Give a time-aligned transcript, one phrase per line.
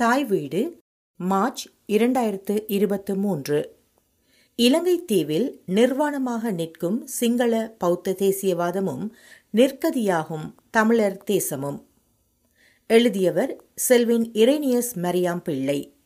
[0.00, 0.78] தாய் வீடு
[1.16, 3.76] மார்ச் இரண்டாயிரத்து இருபத்து மூன்று.
[4.54, 9.10] இலங்கை தீவில் நிர்வாணமாக நிற்கும் சிங்கள பௌத்த தேசியவாதமும்
[9.54, 11.86] நிற்கதியாகும் தமிழர் தேசமும்.
[12.86, 15.96] எழுதியவர் செல்வின் இரேனியஸ் மரியாம் பிள்ளை.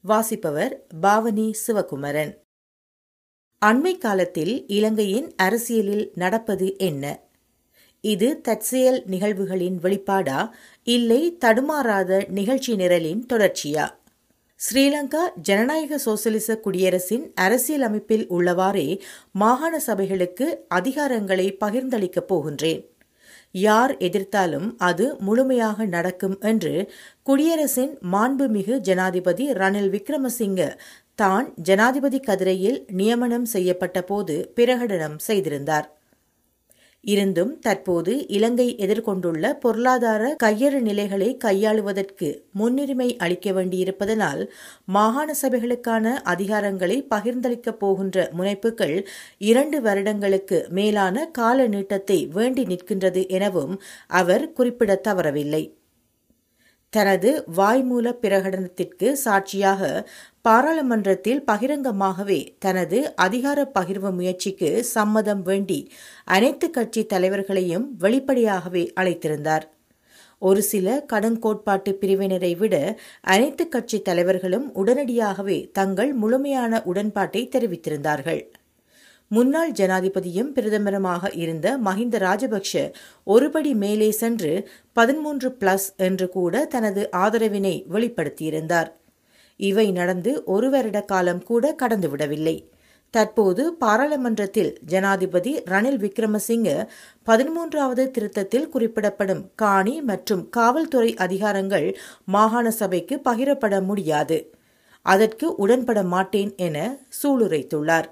[0.00, 2.42] வாசிப்பவர் பாவனி சிவகுமரன்.
[3.66, 7.25] அண்மை காலத்தில் இலங்கையின் அரசியலில் நடப்பது என்ன?
[8.12, 10.40] இது தற்செயல் நிகழ்வுகளின் வெளிப்பாடா?
[10.86, 13.86] இல்லை தடுமாறாத நிகழ்ச்சி நிரலின் தொடர்ச்சியா?
[14.60, 18.88] ஸ்ரீலங்கா ஜனநாயக சோசலிச குடியரசின் அரசியல் அமைப்பில் உள்ளவாறே
[19.32, 22.80] மாகாண சபைகளுக்கு அதிகாரங்களை பகிர்ந்தளிக்கப் போகின்றேன்.
[23.64, 26.72] யார் எதிர்த்தாலும் அது முழுமையாக நடக்கும் என்று
[27.22, 30.62] குடியரசின் மாண்புமிகு ஜனாதிபதி ரணில் விக்ரமசிங்க
[31.14, 35.86] தான் ஜனாதிபதி கதிரையில் நியமனம் செய்யப்பட்ட போது பிரகடனம் செய்திருந்தார்.
[37.06, 44.42] இருந்தும் தற்போது இலங்கை எதிர்கொண்டுள்ள பொருளாதார கையறு நிலைகளை கையாளுவதற்கு முன்னுரிமை அளிக்க வேண்டியிருப்பதனால்
[44.86, 48.96] மாகாண சபைகளுக்கான அதிகாரங்களை பகிர்ந்தளிக்கப் போகின்ற முனைப்புகள்
[49.38, 53.74] இரண்டு வருடங்களுக்கு மேலான கால நீட்டத்தை வேண்டி நிற்கின்றது எனவும்
[54.12, 55.64] அவர் குறிப்பிட தவறவில்லை.
[56.92, 59.82] தனது வாய்மூல பிரகடனத்திற்கு சாட்சியாக
[60.40, 65.78] பாராளுமன்றத்தில் பகிரங்கமாகவே தனது அதிகார பகிர்வு முயற்சிக்கு சம்மதம் வேண்டி
[66.24, 69.66] அனைத்து கட்சி தலைவர்களையும் வெளிப்படையாகவே அழைத்திருந்தார்.
[70.42, 72.74] ஒரு சில கடன்கோட்பாட்டு பிரிவினரை விட
[73.20, 78.42] அனைத்து கட்சி தலைவர்களும் உடனடியாகவே தங்கள் முழுமையான உடன்பாட்டை தெரிவித்திருந்தார்கள்.
[79.28, 82.92] முன்னாள் ஜனாதிபதியும் பிரதமருமாக இருந்த மஹிந்த ராஜபக்ஷ
[83.26, 88.90] ஒருபடி மேலே சென்று பதிமூன்று பிளஸ் என்று கூட தனது ஆதரவினை வெளிப்படுத்தியிருந்தார்.
[89.56, 92.56] இவை நடந்து ஒரு வருட காலம் கூட கடந்துவிடவில்லை.
[93.10, 96.70] தற்போது பாராளுமன்றத்தில் ஜனாதிபதி ரணில் விக்ரமசிங்க
[97.26, 104.38] பதிமூன்றாவது திருத்தத்தில் குறிப்பிடப்படும் காணி மற்றும் காவல்துறை அதிகாரங்கள் மாகாண சபைக்கு பகிரப்பட முடியாது.
[105.06, 106.76] அதற்கு உடன்பட மாட்டேன் என
[107.22, 108.08] சூளுரைத்துள்ளார்.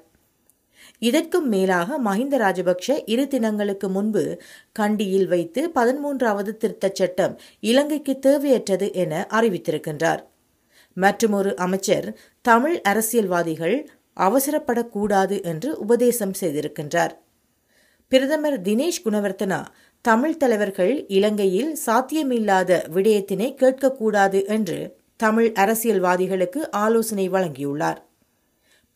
[1.08, 4.22] இதற்கும் மேலாக மஹிந்த ராஜபக்ஷ இரு தினங்களுக்கு முன்பு
[4.72, 7.34] கண்டியில் வைத்து பதிமூன்றாவது திருத்தச் சட்டம்
[7.70, 10.22] இலங்கைக்கு தேவையற்றது என அறிவித்திருக்கின்றார்.
[10.96, 12.06] மற்றுமொரு அமைச்சர்
[12.40, 13.76] தமிழ் அரசியல்வாதிகள்
[14.16, 17.14] அவசரப்படக்கூடாது என்று உபதேசம் செய்திருக்கின்றார்.
[18.12, 19.60] பிரதமர் தினேஷ் குணவர்த்தனா
[20.04, 24.78] தமிழ் தலைவர்கள் இலங்கையில் சாத்தியமில்லாத விடயத்தினை கேட்கக்கூடாது என்று
[25.16, 28.00] தமிழ் அரசியல்வாதிகளுக்கு ஆலோசனை வழங்கியுள்ளார்.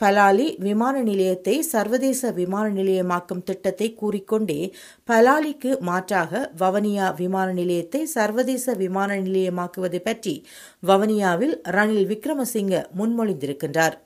[0.01, 4.59] பலாலி விமான நிலையத்தை சர்வதேச விமான நிலையமாக்கும் திட்டத்தை கூறிக்கொண்டே
[5.09, 10.35] பலாலிக்கு மாற்றாக வவனியா விமான நிலையத்தை சர்வதேச விமான நிலையமாக்குவது பற்றி
[10.87, 13.97] வவனியாவில் ரணில் விக்ரமசிங்க முன்மொழிந்திருக்கின்றார்.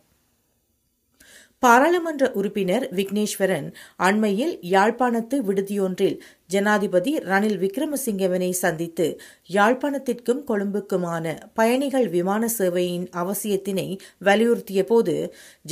[1.62, 3.66] பாராளுமன்ற உறுப்பினர் விக்னேஸ்வரன்
[3.96, 6.16] அண்மையில் யாழ்ப்பாணத்து விடுதியொன்றில்
[6.52, 9.06] ஜனாதிபதி ரணில் விக்ரமசிங்கவினை சந்தித்து
[9.50, 13.86] யாழ்ப்பாணத்திற்கும் கொழும்புக்குமான பயணிகள் விமான சேவையின் அவசியத்தினை
[14.26, 15.14] வலியுறுத்திய போது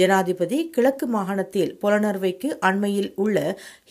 [0.01, 3.39] ஜனாதிபதி கிழக்கு மாகாணத்தில் புலனர்வைக்கு அண்மையில் உள்ள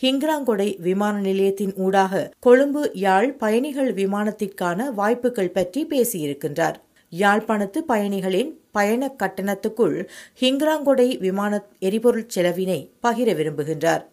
[0.02, 6.78] ஹிங்ராங்கொடை விமான நிலையத்தின் ஊடாக கொழும்பு யாழ் பயணிகள் விமானத்திற்கான வாய்ப்புகள் பற்றி பேசியிருக்கின்றார்.
[7.12, 9.96] யாழ்ப்பாணத்து பயணிகளின் பயண கட்டணத்துக்குள்
[10.42, 11.52] ஹிங்ராங்கொடை விமான
[11.88, 14.04] எரிபொருள் செலவினை பகிர விரும்புகின்றார்.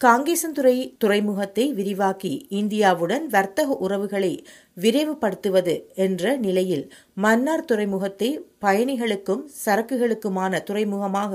[0.00, 4.30] காங்கேசன்துறை துறைமுகத்தை விரிவாக்கி இந்தியாவுடன் வர்த்தக உறவுகளை
[4.76, 8.28] விரைவுபடுத்துவது என்ற நிலையில் மன்னார் துறைமுகத்தை
[8.60, 11.32] பயணிகளுக்கும் சரக்குகளுக்குமான துறைமுகமாக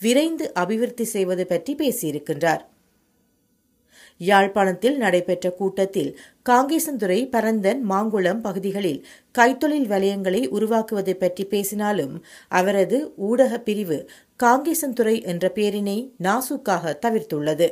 [0.00, 2.62] விரைந்து அபிவிருத்தி செய்வது பற்றி பேசியிருக்கின்றார்.
[4.20, 6.12] யாழ்ப்பாணத்தில் நடைபெற்ற கூட்டத்தில்
[6.48, 9.00] காங்கேசன்துறை பரந்தன் மாங்குளம் பகுதிகளில்
[9.38, 12.14] கைத்தொழில் வலயங்களை உருவாக்குவது பற்றி பேசினாலும்
[12.50, 13.00] அவரது
[13.30, 13.98] ஊடக பிரிவு
[14.42, 17.68] காங்கேசன்துறை என்ற பெயரினை நாசுக்காக தவிர்த்துள்ளது.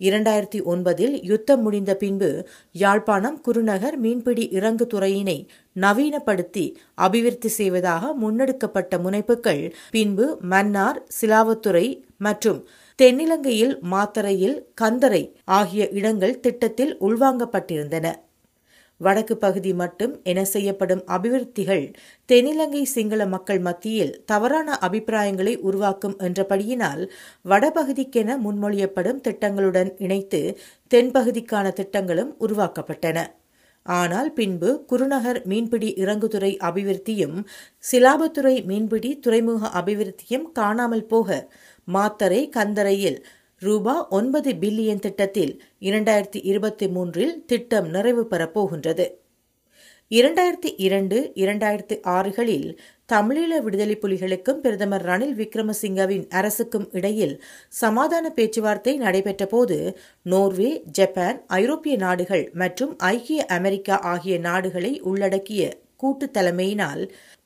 [0.00, 2.30] இரண்டாயிரத்தி ஒன்பதில் யுத்தம் முடிந்த பின்பு
[2.74, 5.38] யாழ்ப்பாணம் குருநகர் மீன்பிடி இறங்கு துறையினை
[5.76, 6.64] நவீனப்படுத்தி
[6.98, 12.60] அபிவிருத்தி செய்வதாக முன்னெடுக்கப்பட்ட முனைப்புகள் பின்பு மன்னார் சிலாவத்துறை மற்றும்
[12.98, 18.06] தென்னிலங்கையில் மாத்தரையில் கந்தரை ஆகிய இடங்கள் திட்டத்தில் உள்வாங்கப்பட்டிருந்தன.
[19.00, 21.84] வடக்கு பகுதி மட்டும் என செய்யப்படும் அபிவிருத்திகள்
[22.28, 27.02] தென்னிலங்கை சிங்கள மக்கள் மத்தியில் தவறான அபிப்பிராயங்களை உருவாக்கும் என்றபடியினால்
[27.44, 30.42] வடபகுதிக்கென முன்மொழியப்படும் திட்டங்களுடன் இணைத்து
[30.90, 33.18] தென்பகுதிக்கான திட்டங்களும் உருவாக்கப்பட்டன.
[33.86, 37.38] ஆனால் பின்பு குருநகர் மீன்பிடி இறங்குதுறை அபிவிருத்தியும்
[37.84, 41.28] சிலாபத்துறை மீன்பிடி துறைமுக அபிவிருத்தியும் காணாமல் போக
[41.88, 43.18] மாத்தரை கந்தரையில்
[43.64, 49.06] ரூபா ஒன்பது பில்லியன் திட்டத்தில் இரண்டாயிரத்தி இருபத்தி மூன்றில் திட்டம் நிறைவு பெறப்போகின்றது.
[50.10, 52.66] இரண்டாயிரத்தி இரண்டு இரண்டாயிரத்தி ஆறுகளில்
[53.12, 57.34] தமிழீழ விடுதலை புலிகளுக்கும் பிரதமர் ரணில் விக்ரமசிங்கவின் அரசுக்கும் இடையில்
[57.74, 59.78] சமாதான பேச்சுவார்த்தை நடைபெற்றபோது
[60.26, 65.62] நோர்வே ஜப்பான் ஐரோப்பிய நாடுகள் மற்றும் ஐக்கிய அமெரிக்கா ஆகிய நாடுகளை உள்ளடக்கிய
[65.96, 67.04] கூட்டு தலைமையினால்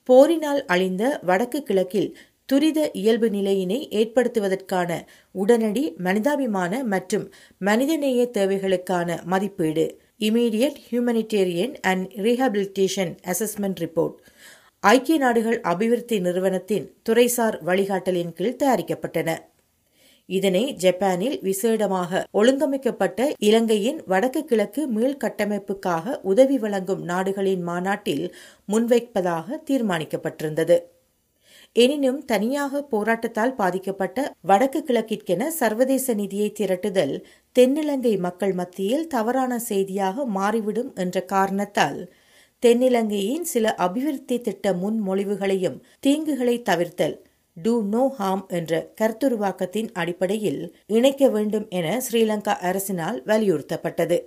[0.08, 2.10] போரினால் அழிந்த வடக்கு கிழக்கில்
[2.48, 4.90] துரித இயல்பு நிலையினை ஏற்படுத்துவதற்கான
[5.32, 7.26] உடனடி மனிதாபிமான மற்றும்
[7.58, 9.84] மனிதநேய தேவைகளுக்கான மதிப்பீடு.
[10.20, 14.16] Immediate humanitarian and rehabilitation assessment report
[14.80, 19.30] ஐக்கிய நாடுகள் அபிவிருத்தி நிறுவனத்தின் துறைசார் வழிகாட்டலின் கீழ் தயாரிக்கப்பட்டன.
[20.28, 28.26] இதனை ஜப்பானில் விசேடமாக ஒழுங்கமைக்கப்பட்ட இலங்கையின் வடக்கு கிழக்கு மீள்கட்டமைப்புக்காக உதவி வழங்கும் நாடுகளின் மாநாட்டில்
[28.72, 30.78] முன்வைப்பதாக தீர்மானிக்கப்பட்டிருந்தது.
[31.76, 37.14] எனினும் தனியாக போராட்டத்தால் பாதிக்கப்பட்ட வடக்கு கிழக்கிற்கென சர்வதேச நிதியை திரட்டுதல்
[37.56, 42.00] தென்னிலங்கை மக்கள் மத்தியில் தவறான செய்தியாக மாறிவிடும் என்ற காரணத்தால்
[42.62, 47.16] தென்னிலங்கையின் சில அபிவிருத்தி திட்ட முன்மொழிவுகளையும் தீங்குகளை தவிர்த்தல்
[47.56, 54.18] டூ நோ ஹார்ம் என்ற கருத்துருவாக்கத்தின் அடிப்படையில் இணைக்க வேண்டும் என ஸ்ரீலங்கா அரசினால் வலியுறுத்தப்பட்டது.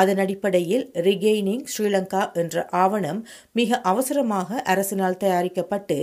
[0.00, 3.20] அதன் அடிப்படையில் ரிகெய்னிங் ஸ்ரீலங்கா என்ற ஆவணம்
[3.52, 5.98] மிக அவசரமாக அரசினால் தயாரிக்கப்பட்டு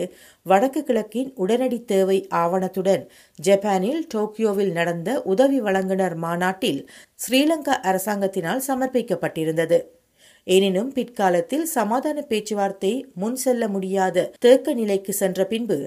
[0.45, 3.04] வடக்கு கிழக்கின் உடனடி தேவை ஆவணத்துடன்
[3.40, 6.81] ஜப்பானில் டோக்கியோவில் நடந்த உதவி வழங்குனர் மாநாட்டில்
[7.16, 9.80] ஸ்ரீலங்கா அரசாங்கத்தினால் சமர்ப்பிக்கப்பட்டிருந்தது.
[10.48, 15.78] எனினும் பிற்காலத்தில் சமாதான பேச்சுவார்த்தை முன் செல்ல முடியாத தேக்க நிலைக்கு சென்ற பின்பு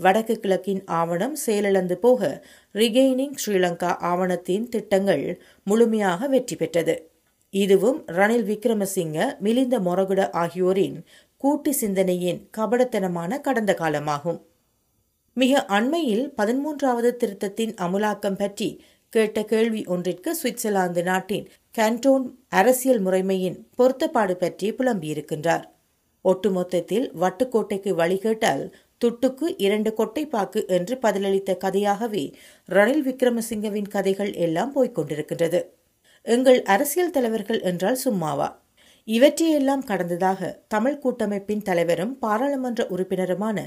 [0.00, 2.30] வடக்கு கிழக்கின் ஆவணம் செயலிழந்து போக
[2.74, 5.26] ரிகெய்னிங் ஸ்ரீலங்கா ஆவணத்தின் திட்டங்கள்
[5.62, 6.96] முழுமையாக வெற்றி பெற்றது.
[7.62, 10.98] இதுவும் ரணில் விக்ரமசிங்க மிலிந்த மொரகுட ஆகியோரின்
[11.36, 14.38] கூட்டு சிந்தனையின் கபடத்தனமான கடந்த காலமாகும்.
[15.36, 18.68] மிக அண்மையில் பதிமூன்றாவது திருத்தத்தின் அமுலாக்கம் பற்றி
[19.12, 21.46] கேட்ட கேள்வி ஒன்றிற்கு சுவிட்சர்லாந்து நாட்டின்
[21.78, 25.64] கேன்டோன் அரசியல் முறைமையின் பொருத்தப்பாடு பற்றி புலம்பியிருக்கின்றார்.
[26.24, 28.64] ஒட்டுமொத்தத்தில் வட்டுக்கோட்டைக்கு வழிகேட்டால்
[29.04, 32.24] துட்டுக்கு இரண்டு கொட்டைப்பாக்கு என்று பதிலளித்த கதையாகவே
[32.68, 35.60] ரணில் விக்ரமசிங்கவின் கதைகள் எல்லாம் போய்க் கொண்டிருக்கின்றது.
[36.26, 38.64] எங்கள் அரசியல் தலைவர்கள் என்றால் சும்மாவா?
[39.04, 43.58] இவற்றையெல்லாம் கடந்ததாக தமிழ் கூட்டமைப்பின் தலைவரும் பாராளுமன்ற உறுப்பினருமான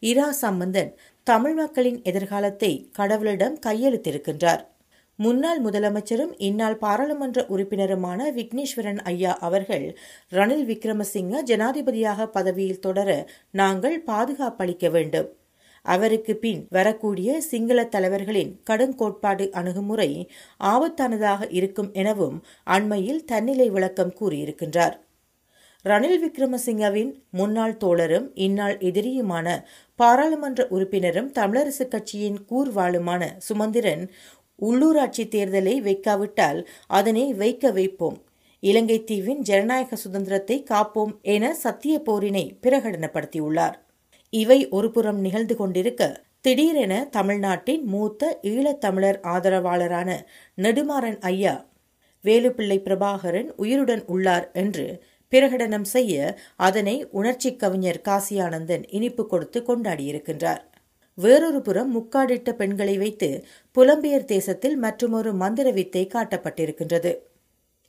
[0.00, 4.62] இரா சம்பந்தன் தமிழ் மக்களின் எதிர்காலத்தை கடவுளிடம் கையெழுத்திருக்கின்றார்.
[5.16, 9.98] முன்னாள் முதலமைச்சரும் இந்நாள் பாராளுமன்ற உறுப்பினருமான விக்னேஸ்வரன் ஐயா அவர்கள்
[10.32, 15.35] ரணில் விக்ரமசிங்க ஜனாதிபதியாக பதவியில் தொடர நாங்கள் பாதுகாப்பளிக்க வேண்டும்.
[15.94, 20.10] அவருக்கு பின் வரக்கூடிய சிங்கள தலைவர்களின் கடும் கோட்பாடு அணுகுமுறை
[20.64, 24.96] ஆபத்தானதாக இருக்கும் எனவும் அண்மையில் தன்னிலை விளக்கம் கூறியிருக்கின்றார்.
[25.84, 29.48] ரணில் விக்ரமசிங்கவின் முன்னாள் தோழரும் இந்நாள் எதிரியுமான
[29.94, 34.04] பாராளுமன்ற உறுப்பினரும் தமிழரசுக் கட்சியின் கூர்வாளுமான சுமந்திரன்
[34.62, 36.60] உள்ளூராட்சி தேர்தலை வைக்காவிட்டால்
[36.98, 38.18] அதனை வைக்க வைப்போம்.
[38.62, 43.76] இலங்கை தீவின் ஜனநாயக சுதந்திரத்தை காப்போம் என சத்திய போரினை பிரகடனப்படுத்தியுள்ளார்.
[44.40, 46.02] இவை ஒருபுறம் நிகழ்ந்து கொண்டிருக்க
[46.40, 50.10] திடீரென தமிழ்நாட்டின் மூத்த ஈழத்தமிழர் ஆதரவாளரான
[50.58, 51.54] நெடுமாறன் ஐயா
[52.24, 54.86] வேலுப்பிள்ளை பிரபாகரன் உயிருடன் உள்ளார் என்று
[55.32, 56.14] பிரகடனம் செய்ய
[56.66, 60.62] அதனை உணர்ச்சி கவிஞர் காசியானந்தன் இனிப்பு கொடுத்து கொண்டாடியிருக்கின்றார்.
[61.18, 63.28] வேறொரு புறம் முக்காடிட்ட பெண்களை வைத்து
[63.76, 67.12] புலம்பெயர் தேசத்தில் மற்றுமொரு மந்திர வித்தை காட்டப்பட்டிருக்கின்றது.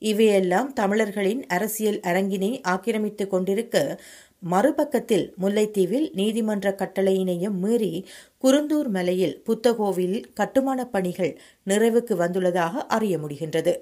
[0.01, 3.77] இவையெல்லாம் தமிழர்களின் அரசியல் அரங்கினை ஆக்கிரமித்துக் கொண்டிருக்க
[4.49, 8.05] மறுபக்கத்தில் முல்லைத்தீவில் நீதிமன்ற கட்டளையினையும் மீறி
[8.43, 13.73] குருந்தூர் மலையில் புத்தகோவில் கட்டுமானப் பணிகள் நிறைவுக்கு வந்துள்ளதாக அறிய முடிகின்றது.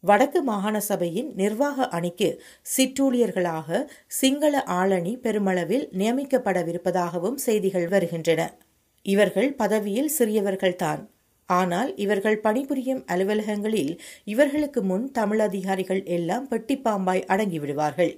[0.00, 2.42] வடக்கு மாகாண சபையின் நிர்வாக அணிக்கு
[2.76, 8.54] சிற்றூழியர்களாக சிங்கள ஆளணி பெருமளவில் நியமிக்கப்படவிருப்பதாகவும் செய்திகள் வருகின்றன.
[9.02, 11.02] இவர்கள் பதவியில் சிறியவர்கள்தான்
[11.48, 18.12] ஆனால் இவர்கள் பணிபுரியும் அலுவலகங்களில் இவர்களுக்கு முன் தமிழ் அதிகாரிகள் எல்லாம் பெட்டிப்பாம்பாய் அடங்கிவிடுவார்கள்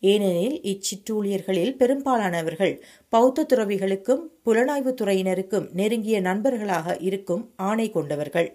[0.00, 2.74] ஏனெனில் இச்சிற்றூழியர்களில் பெரும்பாலானவர்கள்
[3.08, 8.48] பௌத்த துறவிகளுக்கும் புலனாய்வு துறையினருக்கும் நெருங்கிய நண்பர்களாக இருக்கும் ஆணை கொண்டவர்கள்.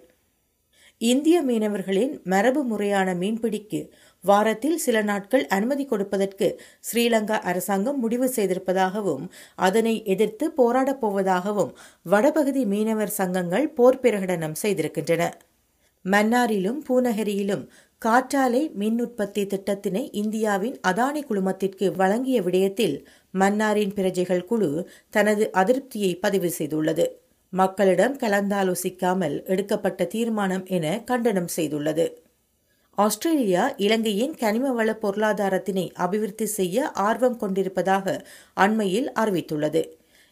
[0.98, 3.90] இந்திய மீனவர்களின் மரபு முறையான மீன்பிடிக்கு
[4.24, 13.16] வாரத்தில் சில நாட்கள் அனுமதி கொடுப்பதற்கு ஸ்ரீலங்கா அரசாங்கம் முடிவு செய்திருப்பதாகவும் அதனை எதிர்த்து போராடப் போவதாகவும் வடபகுதி மீனவர்
[13.20, 15.24] சங்கங்கள் போர் பிரகடனம் செய்திருக்கின்றன.
[16.04, 17.68] மன்னாரிலும் பூநகரியிலும்
[18.04, 22.96] காற்றாலை மின் உற்பத்தி திட்டத்தினை இந்தியாவின் அதானி குழுமத்திற்கு வழங்கிய விடயத்தில்
[23.34, 24.68] மன்னாரின் பிரஜைகள் குழு
[25.10, 27.06] தனது அதிருப்தியை பதிவு செய்துள்ளது.
[27.52, 32.06] மக்களிடம் கலந்தாலோசிக்காமல் எடுக்கப்பட்ட தீர்மானம் என கண்டனம் செய்துள்ளது.
[32.98, 38.06] ஆஸ்திரேலியா இலங்கையின் கனிம வள பொருளாதாரத்தினை அபிவிருத்தி செய்ய ஆர்வம் கொண்டிருப்பதாக
[38.56, 39.82] அண்மையில் அறிவித்துள்ளது.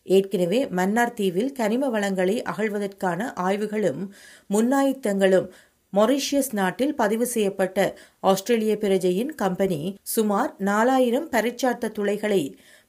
[0.06, 4.00] ஏற்கனவே மன்னார் தீவில் கனிம வளங்களை அகழ்வதற்கான ஆய்வுகளும்
[4.50, 5.48] முன்னாயுத்தங்களும்
[5.92, 7.78] மொரிஷியஸ் நாட்டில் பதிவு செய்யப்பட்ட
[8.20, 12.42] ஆஸ்திரேலிய பிரஜையின் கம்பெனி சுமார் நாலாயிரம் பரிச்சார்த்த துளைகளை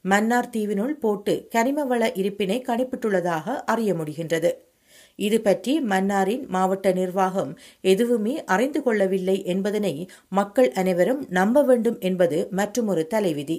[0.06, 4.52] மன்னார் தீவினுள் போட்டு கனிம வள இருப்பினை கணிப்பிட்டுள்ளதாக அறிய முடிகின்றது.
[5.20, 9.96] இது பற்றி மன்னாரின் மாவட்ட நிர்வாகம் எதுவுமே அறிந்து கொள்ளவில்லை என்பதனை
[10.30, 13.58] மக்கள் அனைவரும் நம்ப வேண்டும் என்பது மற்றுமொரு தலைவிதி.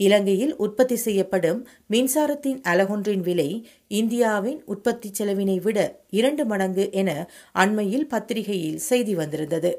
[0.00, 5.78] இலங்கையில் உற்பத்தி செய்யப்படும் மின்சாரத்தின் அலகொன்றின் விலை இந்தியாவின் உற்பத்தி செலவினை விட
[6.10, 9.72] இரண்டு மடங்கு என அண்மையில் பத்திரிகையில் செய்தி வந்திருந்தது.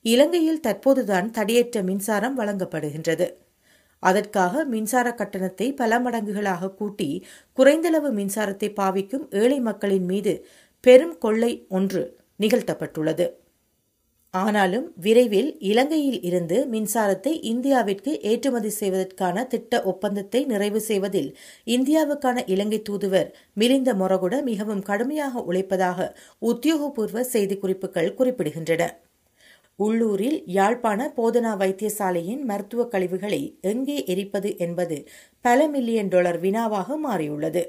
[0.00, 3.26] இலங்கையில் தற்போதுதான் தடையற்ற மின்சாரம் வழங்கப்படுகின்றது.
[3.98, 7.10] அதற்காக மின்சார கட்டணத்தை பல மடங்குகளாக கூட்டி
[7.58, 10.46] குறைந்தளவு மின்சாரத்தை பாவிக்கும் ஏழை மக்களின் மீது
[10.80, 13.26] பெரும் கொள்ளை ஒன்று நிகழ்த்தப்பட்டுள்ளது.
[14.34, 21.30] ஆனாலும் விரைவில் இலங்கையில் இருந்து மின்சாரத்தை இந்தியாவிற்கு ஏற்றுமதி செய்வதற்கான திட்ட ஒப்பந்தத்தை நிறைவு செய்வதில்
[21.66, 26.08] இந்தியாவுக்கான இலங்கை தூதுவர் மிலிந்த மொரகுட மிகவும் கடுமையாக உழைப்பதாக
[26.42, 28.82] உத்தியோகபூர்வ செய்திக்குறிப்புகள் குறிப்பிடுகின்றன.
[29.78, 34.96] உள்ளூரில் யாழ்ப்பாண போதனா வைத்தியசாலையின் மருத்துவக் கழிவுகளை எங்கே எரிப்பது என்பது
[35.44, 37.62] பல மில்லியன் டாலர் வினாவாக மாறியுள்ளது.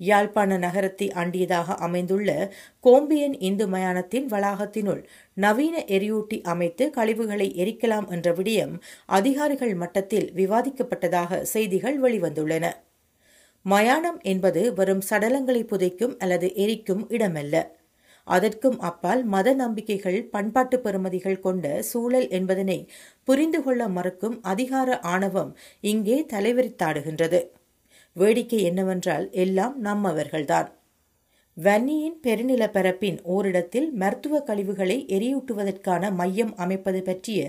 [0.00, 2.52] யாழ்ப்பாண நகரத்தை அண்டியதாக அமைந்துள்ள
[2.84, 5.02] கோம்பியன் இந்து மயானத்தின் வளாகத்தினுள்
[5.34, 8.74] நவீன எரியூட்டி அமைத்து கழிவுகளை எரிக்கலாம் என்ற விடயம்
[9.06, 12.66] அதிகாரிகள் மட்டத்தில் விவாதிக்கப்பட்டதாக செய்திகள் வெளிவந்துள்ளன.
[13.62, 17.76] மயானம் என்பது வெறும் சடலங்களை புதைக்கும் அல்லது எரிக்கும் இடமல்ல.
[18.26, 22.88] அதற்கும் அப்பால் மத நம்பிக்கைகள் பண்பாட்டு பெறுமதிகள் கொண்ட சூழல் என்பதனை
[23.24, 27.40] புரிந்து கொள்ள மறுக்கும் அதிகார ஆணவம் இங்கே தலைவிரித்தாடுகின்றது.
[28.18, 30.68] வேடிக்கை என்னவென்றால் எல்லாம் நம்மவர்கள்தான்
[31.56, 37.40] வன்னியின் பெருநிலப்பரப்பின் ஓரிடத்தில் மருத்துவ கழிவுகளை எரியூட்டுவதற்கான மையம் அமைப்பது பற்றிய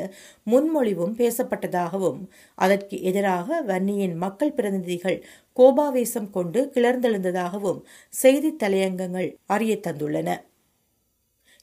[0.51, 2.21] முன்மொழிவும் பேசப்பட்டதாகவும்
[2.57, 5.19] அதற்கு எதிராக வன்னியின் மக்கள் பிரதிநிதிகள்
[5.57, 7.81] கோபாவேசம் கொண்டு கிளர்ந்தெழுந்ததாகவும்
[8.13, 10.29] செய்தி தலையங்கங்கள் அறிய தந்துள்ளன.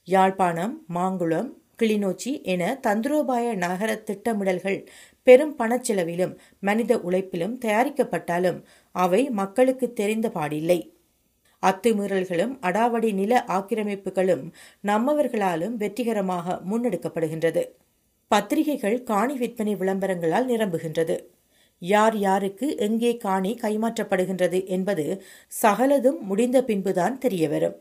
[0.09, 1.51] யாழ்ப்பாணம் மாங்குளம்
[1.83, 4.79] கிளிநொச்சி என தந்திரோபாய நகர திட்டமிடல்கள்
[5.27, 8.59] பெரும் பணச்செலவிலும் மனித உழைப்பிலும் தயாரிக்கப்பட்டாலும்
[9.05, 10.79] அவை மக்களுக்கு தெரிந்த பாடில்லை
[11.63, 14.45] அத்துமீறல்களும் அடாவடி நில ஆக்கிரமிப்புகளும்
[14.85, 17.63] நம்மவர்களாலும் வெற்றிகரமாக முன்னெடுக்கப்படுகின்றது.
[18.31, 21.17] பத்திரிகைகள் காணி விற்பனை விளம்பரங்களால் நிரம்புகின்றது.
[21.83, 25.05] யார் யாருக்கு எங்கே காணி கைமாற்றப்படுகின்றது என்பது
[25.63, 27.77] சகலதும் முடிந்த பின்புதான் தெரியவரும்.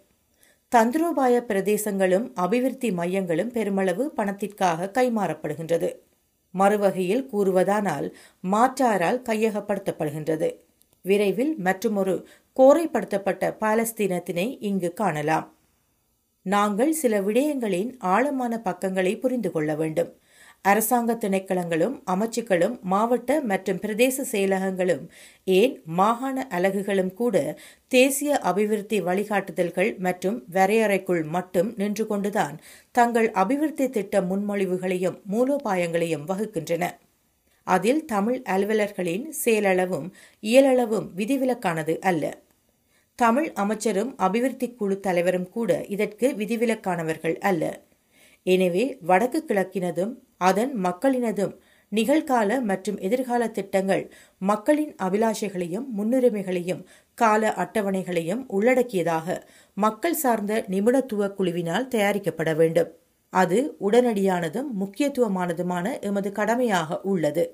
[0.72, 5.90] தந்திரோபாய பிரதேசங்களும் அபிவிருத்தி மையங்களும் பெருமளவு பணத்திற்காக கைமாறப்படுகின்றது.
[6.54, 8.08] மறுவகையில் கூறுவதானால்
[8.44, 10.50] மாற்றாரால் கையகப்படுத்தப்படுகின்றது.
[11.06, 12.16] விரைவில் மற்றுமொரு
[12.60, 15.48] கோரைப்படுத்தப்பட்ட பாலஸ்தீனத்தினை இங்கு காணலாம்.
[16.46, 20.12] நாங்கள் சில விடயங்களின் ஆழமான பக்கங்களை புரிந்து கொள்ள வேண்டும்.
[20.72, 25.04] அரசாங்க திணைக்களங்களும் அமைச்சுக்களும் மாவட்ட மற்றும் பிரதேச செயலகங்களும்
[25.58, 27.36] ஏன் மாகாண அலகுகளும் கூட
[27.92, 32.56] தேசிய அபிவிருத்தி வழிகாட்டுதல்கள் மற்றும் வரையறைக்குள் மட்டும் நின்று கொண்டுதான்
[32.92, 36.86] தங்கள் அபிவிருத்தி திட்ட முன்மொழிவுகளையும் மூலோபாயங்களையும் வகுக்கின்றன.
[37.68, 40.08] அதில் தமிழ் அலுவலர்களின் செயலளவும்
[40.44, 42.24] இயலளவும் விதிவிலக்கானது அல்ல.
[43.20, 47.64] தமிழ் அமைச்சரும் அபிவிருத்தி குழு தலைவரும் கூட இதற்கு விதிவிலக்கானவர்கள் அல்ல.
[48.46, 51.56] எனவே வடக்கு கிழக்கினதும் அதன் மக்களினதும்
[51.92, 54.04] நிகழ்கால மற்றும் எதிர்கால திட்டங்கள்
[54.42, 56.82] மக்களின் அபிலாஷைகளையும் முன்னுரிமைகளையும்
[57.18, 59.38] கால அட்டவணைகளையும் உள்ளடக்கியதாக
[59.78, 62.92] மக்கள் சார்ந்த நிபுணத்துவ குழுவினால் தயாரிக்கப்பட வேண்டும்.
[63.36, 67.46] அது உடனடியானதும் முக்கியத்துவமானதுமான எமது கடமையாக உள்ளது.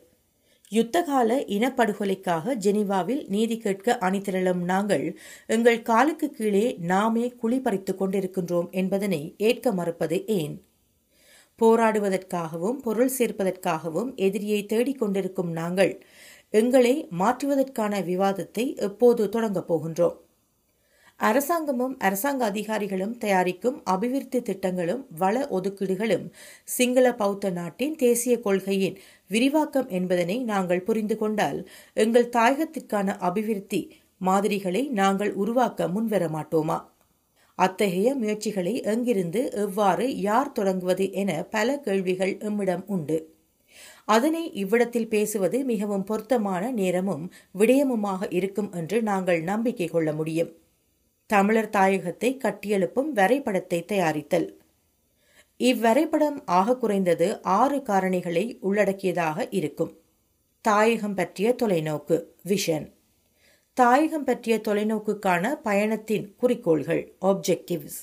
[0.72, 5.06] யுத்தகால இனப்படுகொலைக்காக ஜெனீவாவில் நீதி கேட்க அணிதிரளும் நாங்கள்
[5.48, 7.60] எங்கள் காலுக்கு கீழே நாமே குழி
[7.94, 10.56] கொண்டிருக்கின்றோம் என்பதனை ஏற்க மறுப்பது ஏன்?
[11.60, 15.94] போராடுவதற்காகவும் பொருள் சேர்ப்பதற்காகவும் எதிரியை தேடிக் கொண்டிருக்கும் நாங்கள்
[16.54, 20.18] எங்களை மாற்றுவதற்கான விவாதத்தை எப்போது தொடங்கப் போகின்றோம்?
[21.22, 26.26] அரசாங்கமும் அரசாங்க அதிகாரிகளும் தயாரிக்கும் அபிவிருத்தி திட்டங்களும் வள ஒதுக்கீடுகளும்
[26.68, 28.98] சிங்கள பௌத்த நாட்டின் தேசிய கொள்கையின்
[29.30, 31.60] விரிவாக்கம் என்பதனை நாங்கள் புரிந்து கொண்டால்
[31.98, 33.82] எங்கள் தாயகத்திற்கான அபிவிருத்தி
[34.22, 36.78] மாதிரிகளை நாங்கள் உருவாக்க முன்வர மாட்டோமா?
[37.60, 43.18] அத்தகைய முயற்சிகளை எங்கிருந்து எவ்வாறு யார் தொடங்குவது என பல கேள்விகள் எம்மிடம் உண்டு.
[44.08, 47.26] அதனை இவ்விடத்தில் பேசுவது மிகவும் பொருத்தமான நேரமும்
[47.60, 50.52] விடயமுமாக இருக்கும் என்று நாங்கள் நம்பிக்கை கொள்ள முடியும்.
[51.34, 54.48] தமிழர் தாயகத்தை கட்டியெழுப்பும் வரைபடத்தை தயாரித்தல்.
[55.60, 59.92] இவ்வரைபடம் ஆக குறைந்தது ஆறு காரணிகளை உள்ளடக்கியதாக இருக்கும்.
[60.66, 62.16] தாயகம் பற்றிய தொலைநோக்கு
[62.50, 62.88] விஷன்.
[63.78, 68.00] தாயகம் பற்றிய தொலைநோக்குக்கான பயணத்தின் குறிக்கோள்கள் ஆப்ஜெக்டிவ்ஸ்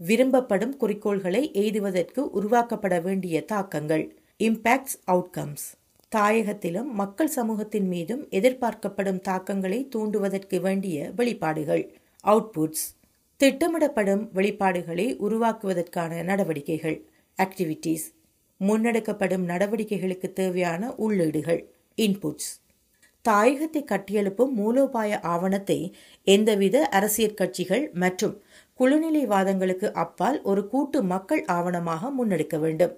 [0.00, 4.04] விரும்பப்படும் குறிக்கோள்களை எய்துவதற்கு உருவாக்கப்பட வேண்டிய தாக்கங்கள்
[4.40, 5.66] இம்பேக்ட்ஸ் அவுட்கம்ஸ்
[6.12, 11.84] தாயகத்திலும் மக்கள் சமூகத்தின் மீதும் எதிர்பார்க்கப்படும் தாக்கங்களை தூண்டுவதற்கு வேண்டிய வெளிப்பாடுகள்.
[12.26, 12.84] அவுட்புட்ஸ்
[13.40, 16.96] திட்டமிடப்படும் வெளிப்பாடுகளை உருவாக்குவதற்கான நடவடிக்கைகள்
[17.38, 18.06] ஆக்டிவிட்டீஸ்
[18.60, 21.60] முன்னெடுக்கப்படும் நடவடிக்கைகளுக்கு தேவையான உள்ளீடுகள்
[21.98, 22.50] இன்புட்ஸ்
[23.24, 25.78] தாயகத்தை கட்டியெழுப்பும் மூலோபாய ஆவணத்தை
[26.26, 28.34] எந்தவித அரசியல் கட்சிகள் மற்றும்
[28.80, 32.94] குழுநிலைவாதங்களுக்கு அப்பால் ஒரு கூட்டு மக்கள் ஆவணமாக முன்னெடுக்க வேண்டும்.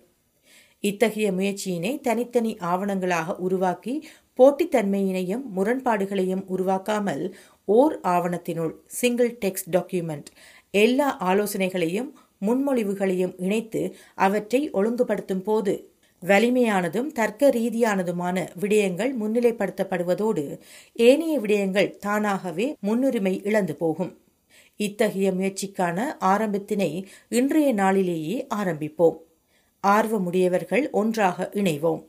[0.85, 3.95] இத்தகைய முயற்சியினை தனித்தனி ஆவணங்களாக உருவாக்கி
[4.39, 7.25] போட்டித்தன்மையினையும் முரண்பாடுகளையும் உருவாக்காமல்
[7.69, 10.29] ஓர் ஆவணத்தினுள் சிங்கிள் டெக்ஸ்ட் டாக்குமெண்ட்
[10.71, 12.11] எல்லா ஆலோசனைகளையும்
[12.47, 13.83] முன்மொழிவுகளையும் இணைத்து
[14.15, 15.75] அவற்றை ஒழுங்குபடுத்தும் போது
[16.23, 20.45] வலிமையானதும் தர்க்க ரீதியானதுமான விடயங்கள் முன்னிலைப்படுத்தப்படுவதோடு
[20.93, 24.13] ஏனைய விடயங்கள் தானாகவே முன்னுரிமை இழந்து போகும்.
[24.81, 26.91] இத்தகைய முயற்சிக்கான ஆரம்பத்தினை
[27.29, 29.19] இன்றைய நாளிலேயே ஆரம்பிப்போம்.
[29.85, 32.03] ஆர்வமுடையவர்கள் ஒன்றாக இணைவோம்.